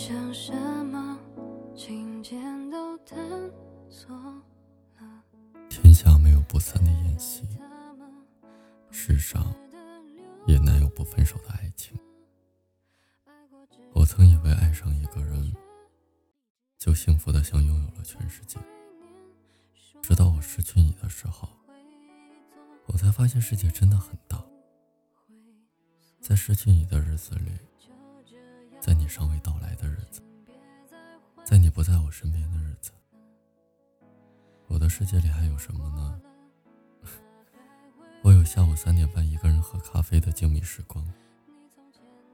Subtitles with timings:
[0.00, 0.50] 想什
[0.86, 1.20] 么，
[1.76, 3.18] 琴键都探
[3.90, 5.22] 索了。
[5.68, 7.46] 天下没有不散的宴席，
[8.90, 9.54] 世上
[10.46, 11.98] 也难有不分手的爱情。
[13.92, 15.54] 我曾以为爱上一个人，
[16.78, 18.58] 就幸福的像拥有了全世界。
[20.00, 21.46] 直到我失去你的时候，
[22.86, 24.42] 我才发现世界真的很大。
[26.22, 27.50] 在失去你的日子里，
[28.80, 30.22] 在你尚未到来的日子，
[31.44, 32.90] 在你不在我身边的日子，
[34.68, 36.20] 我的世界里还有什么呢？
[38.24, 41.06] 我有下午三点半一个人喝咖啡的静谧时光，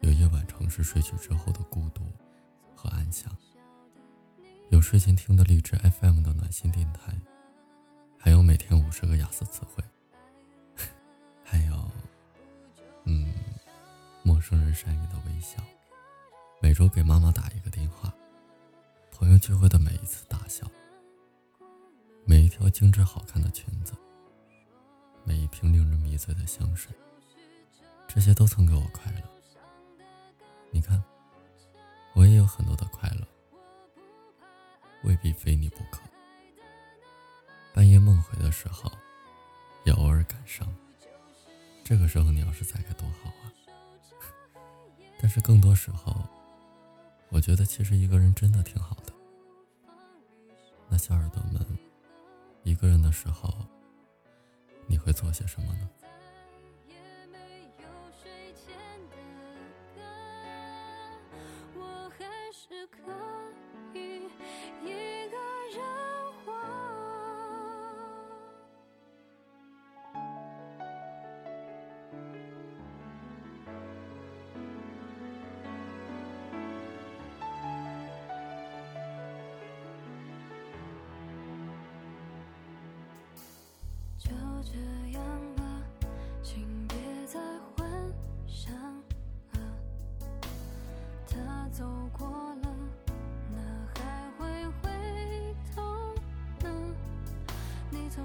[0.00, 2.02] 有夜晚城市睡去之后的孤独
[2.74, 3.30] 和安详，
[4.70, 7.12] 有睡前听的励志 FM 的暖心电台，
[8.18, 9.84] 还有每天五十个雅思词汇，
[11.44, 11.90] 还有，
[13.04, 13.32] 嗯。
[14.22, 15.62] 陌生人善意的微笑，
[16.70, 18.14] 每周给妈妈打一个电话，
[19.10, 20.64] 朋友聚会的每一次大笑，
[22.24, 23.92] 每一条精致好看的裙子，
[25.24, 26.94] 每一瓶令人迷醉的香水，
[28.06, 29.20] 这些都曾给我快乐。
[30.70, 31.02] 你看，
[32.14, 33.26] 我也有很多的快乐，
[35.02, 36.00] 未必非你不可。
[37.74, 38.88] 半夜梦回的时候，
[39.82, 40.72] 也偶尔感伤。
[41.82, 43.50] 这个时候你要是在该多好啊！
[45.20, 46.14] 但是更多时候，
[47.30, 49.12] 我觉得其实一个人真的挺好的。
[50.88, 51.64] 那小耳朵们，
[52.64, 53.54] 一个人的时候，
[54.86, 55.88] 你会做些什么呢？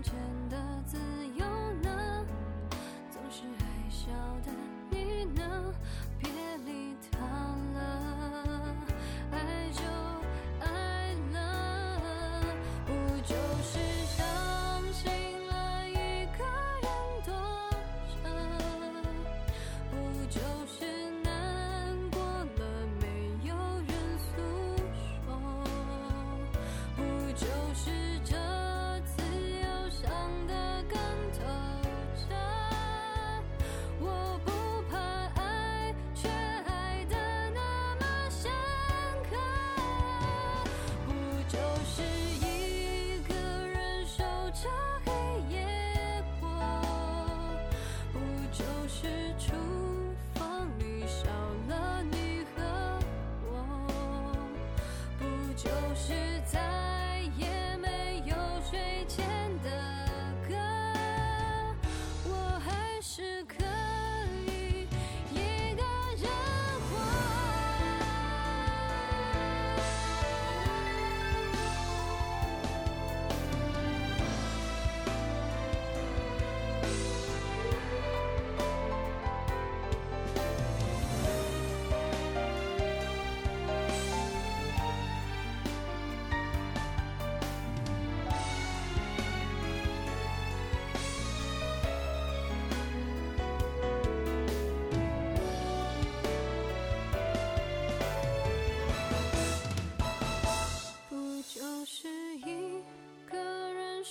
[0.00, 0.39] 你从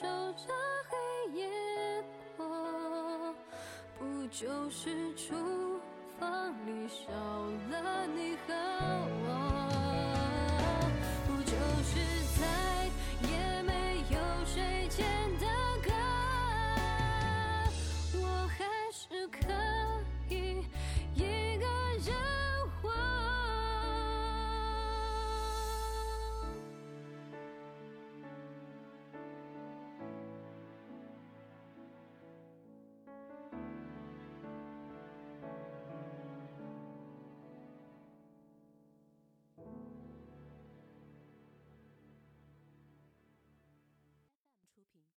[0.00, 0.48] 守着
[0.88, 0.96] 黑
[1.38, 1.44] 夜
[2.34, 2.46] 过，
[3.98, 5.34] 不就是厨
[6.18, 7.12] 房里少
[7.70, 8.54] 了你和
[9.26, 9.28] 我，
[11.26, 11.52] 不就
[11.84, 11.92] 是
[12.40, 12.42] 再
[13.28, 13.70] 也没
[14.08, 14.16] 有
[14.46, 15.04] 睡前
[15.38, 15.44] 的
[15.84, 15.92] 歌，
[18.18, 19.36] 我还是可
[20.30, 20.64] 以
[21.14, 21.66] 一个
[22.10, 22.31] 人。